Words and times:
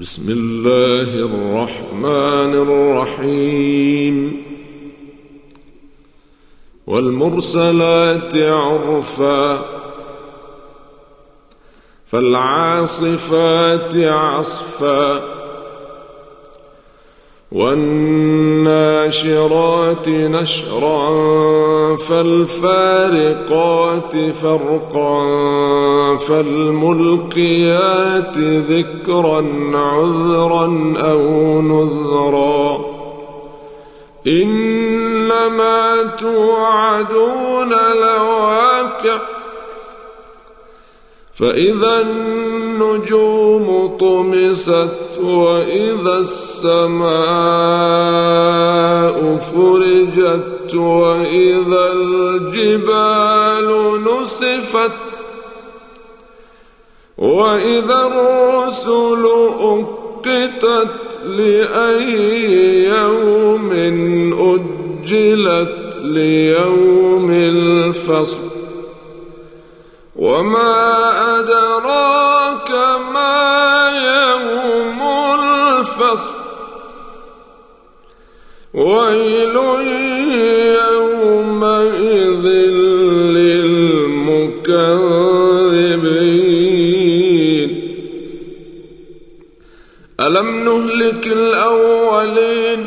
بسم 0.00 0.30
الله 0.30 1.14
الرحمن 1.14 2.52
الرحيم. 2.54 4.42
والمرسلات 6.86 8.36
عرفا 8.36 9.64
فالعاصفات 12.06 13.96
عصفا. 13.96 15.35
والناشرات 17.56 19.28
نشرا 20.08 21.08
فالفارقات 21.96 23.36
فرقا 24.42 25.26
فالملقيات 26.16 27.58
ذكرا 28.38 29.46
عذرا 29.74 30.94
أو 30.96 31.22
نذرا 31.62 32.80
إنما 34.26 36.02
توعدون 36.18 37.70
لواقع 38.02 39.35
فإذا 41.38 42.00
النجوم 42.00 43.96
طمست 44.00 45.18
وإذا 45.22 46.18
السماء 46.18 47.16
فرجت 49.36 50.74
وإذا 50.74 51.92
الجبال 51.92 53.68
نسفت 54.04 55.22
وإذا 57.18 58.06
الرسل 58.06 59.26
أقتت 59.60 61.20
لأي 61.24 62.84
يوم 62.84 63.72
أجلت 64.32 65.98
ليوم 66.02 67.30
الفصل 67.30 68.40
وما 70.16 71.15
أدراك 72.96 74.86
ما 74.94 75.34
الفصل. 75.80 76.30
ويل 78.74 79.56
يومئذ 80.82 82.44
للمكذبين. 83.36 84.46
ألم 90.20 90.48
نهلك 90.64 91.26
الأولين 91.26 92.86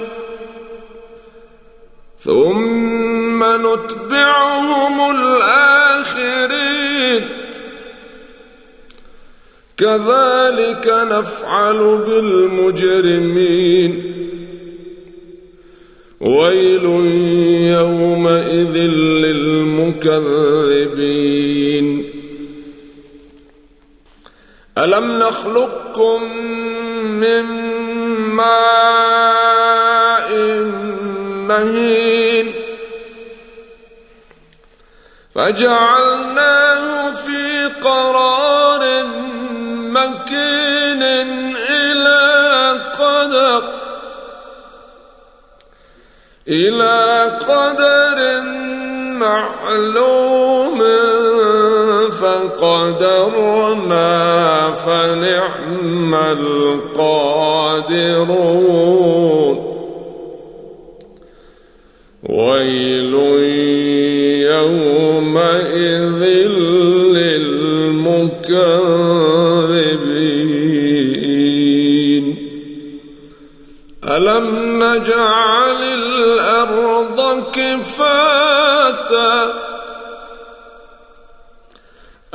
ثم 2.20 3.44
نتبعهم 3.44 5.12
الآخرين؟ 5.12 5.69
كذلك 9.80 10.86
نفعل 10.88 12.04
بالمجرمين. 12.08 13.92
ويل 16.20 16.84
يومئذ 17.80 18.78
للمكذبين. 19.24 20.20
ألم 24.78 25.20
نخلقكم 25.20 26.24
من 27.04 27.44
ماء 28.36 30.30
مهين؟ 31.48 32.54
فجعلناه 35.36 37.14
في 37.14 37.70
قرار 37.82 38.69
مكين 39.94 41.04
إلى 41.72 42.22
قدر 43.00 43.64
إلى 46.48 46.98
قدر 47.48 48.18
معلوم 49.20 50.80
فقدرنا 52.12 54.12
فنعم 54.76 56.14
القادرون. 56.16 57.60
ويل 62.30 63.14
يومئذ 64.52 65.09
الأرض 76.80 77.52
كفاتا 77.52 79.34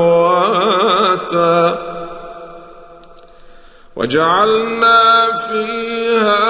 وجعلنا 3.96 5.36
فيها 5.36 6.44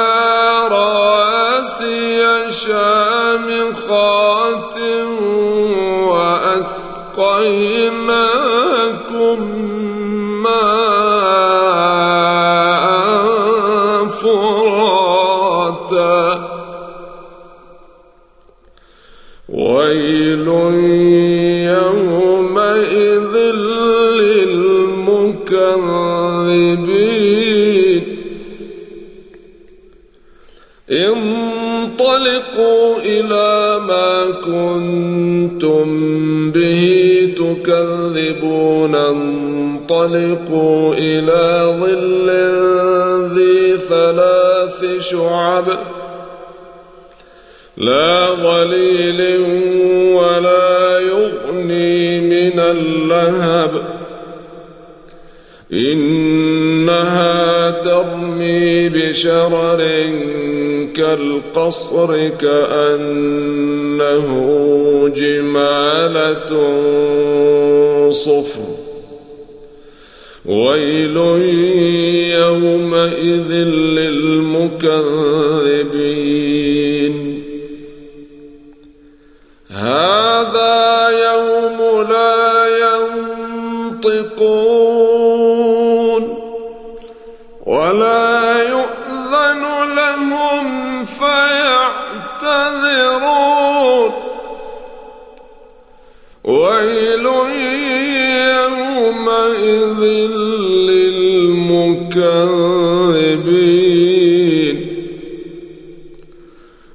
رواسي 0.68 2.50
شامخات 2.50 2.93
للمكذبين 26.04 28.04
انطلقوا 30.90 32.98
إلى 32.98 33.80
ما 33.86 34.30
كنتم 34.30 35.86
به 36.50 37.34
تكذبون. 37.36 38.94
انطلقوا 38.94 40.94
إلى 40.94 41.76
ظل 41.80 42.30
ذي 43.34 43.78
ثلاث 43.78 45.10
شعب. 45.10 45.78
لا 47.76 48.34
ظليل 48.34 49.20
ولا 50.14 50.98
يغني 50.98 52.20
إنها 55.72 57.70
ترمي 57.70 58.88
بشرر 58.88 59.80
كالقصر 60.96 62.28
كأنه 62.28 64.28
جمالة 65.08 66.50
صفر. 68.10 68.74
ويل 70.46 71.16
يومئذ 72.40 73.50
للمكذبين. 73.96 74.74
هذا 79.70 81.08
يوم 81.10 81.78
لا 82.10 82.44
ينطقون 84.04 85.13
ولا 87.84 88.62
يؤذن 88.62 89.62
لهم 89.94 91.04
فيعتذرون. 91.04 91.84
ويل 96.44 97.26
يومئذ 98.56 100.00
للمكذبين. 100.90 101.96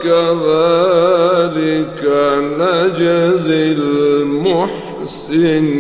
كذلك 0.03 0.86
المحسنين. 4.67 5.77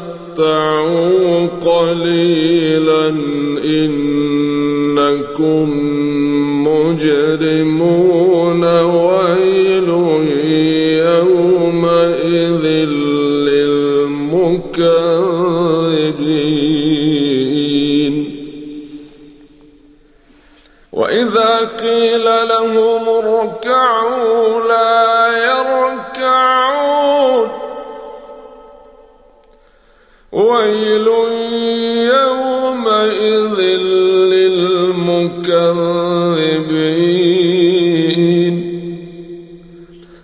قليلا 1.46 3.10
إنكم 5.32 5.68
مجرمون 6.68 8.64
ويل 8.82 9.88
يومئذ 11.08 12.64
للمكذبين. 13.48 15.01